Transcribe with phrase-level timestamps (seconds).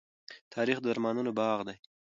[0.53, 1.75] تاریخ د ارمانونو باغ دی.